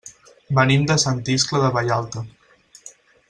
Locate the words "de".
0.91-0.95, 1.65-1.71